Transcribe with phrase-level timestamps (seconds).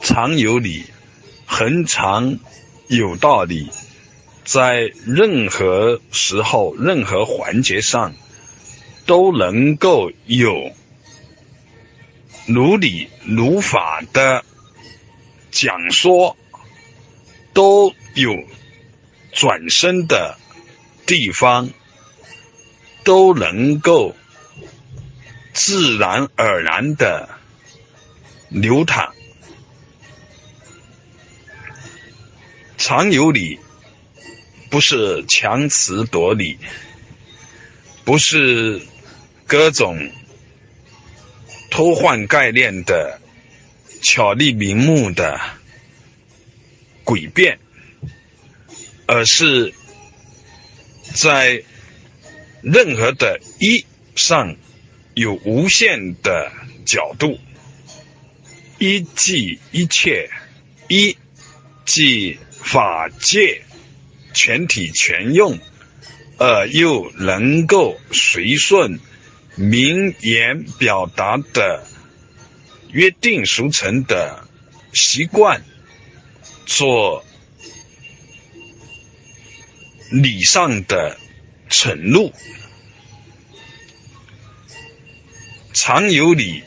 [0.00, 0.84] 常有理，
[1.46, 2.38] 恒常
[2.88, 3.70] 有道理，
[4.44, 8.14] 在任何时候、任何环节上
[9.06, 10.72] 都能够有
[12.46, 14.44] 如理如法的
[15.50, 16.36] 讲说，
[17.52, 18.32] 都有
[19.32, 20.36] 转身的
[21.06, 21.70] 地方，
[23.02, 24.14] 都能够
[25.52, 27.28] 自然而然的
[28.48, 29.14] 流淌。
[32.86, 33.58] 常有理，
[34.70, 36.56] 不是强词夺理，
[38.04, 38.80] 不是
[39.48, 40.12] 各种
[41.68, 43.20] 偷换概念的
[44.02, 45.40] 巧立名目的
[47.04, 47.58] 诡辩，
[49.06, 49.74] 而是
[51.12, 51.64] 在
[52.62, 53.84] 任何的一
[54.14, 54.54] 上
[55.14, 56.52] 有无限的
[56.84, 57.40] 角度，
[58.78, 60.30] 一即一切，
[60.86, 61.18] 一
[61.84, 62.38] 即。
[62.62, 63.62] 法界
[64.34, 65.58] 全体全用，
[66.38, 68.98] 而又能够随顺
[69.54, 71.86] 名言表达的
[72.90, 74.46] 约定俗成的
[74.92, 75.62] 习惯，
[76.66, 77.24] 做
[80.10, 81.18] 礼上的
[81.68, 82.32] 承诺，
[85.72, 86.64] 常有理，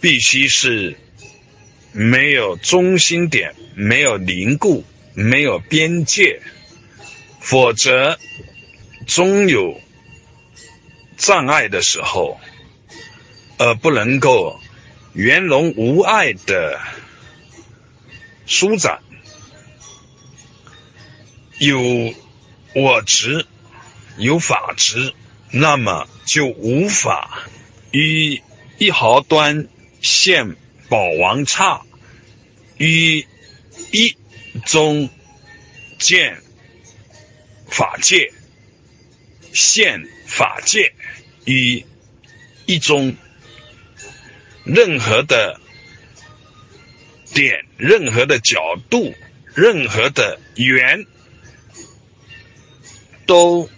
[0.00, 0.96] 必须是。
[1.96, 6.42] 没有中心点，没有凝固，没有边界，
[7.40, 8.18] 否则
[9.06, 9.80] 终有
[11.16, 12.38] 障碍的时候，
[13.56, 14.60] 而不能够
[15.14, 16.78] 圆融无碍的
[18.44, 19.00] 舒展。
[21.58, 21.80] 有
[22.74, 23.46] 我执，
[24.18, 25.14] 有法执，
[25.50, 27.48] 那么就无法
[27.90, 28.42] 与
[28.76, 29.66] 一毫端
[30.02, 30.56] 现
[30.90, 31.85] 宝王刹。
[32.78, 33.26] 于
[33.92, 34.16] 一
[34.64, 35.08] 中
[35.98, 36.40] 见
[37.68, 38.32] 法界
[39.52, 40.92] 现法界
[41.44, 41.84] 于
[42.66, 43.16] 一中，
[44.64, 45.60] 任何的
[47.32, 49.14] 点、任何的角度、
[49.54, 51.06] 任何的圆，
[53.26, 53.70] 都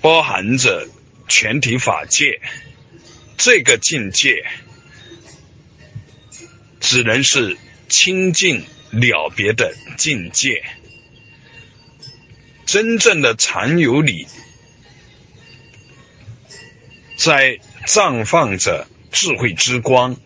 [0.00, 0.88] 包含着
[1.28, 2.40] 全体法界
[3.36, 4.44] 这个境界。
[6.80, 7.56] 只能是
[7.88, 10.64] 清净了别的境界，
[12.66, 14.26] 真正的常有理，
[17.16, 20.16] 在绽放着智慧之光，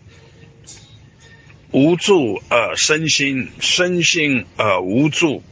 [1.70, 5.42] 无助而身心，身心而无助，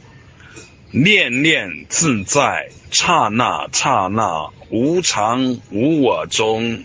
[0.91, 6.83] 念念自在，刹那刹那无常无我中，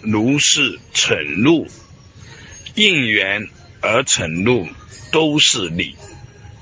[0.00, 1.68] 如是沉入。
[2.74, 3.48] 应缘
[3.80, 4.66] 而成路，
[5.10, 5.96] 都是理，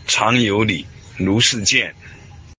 [0.09, 1.95] 常有理，如是见。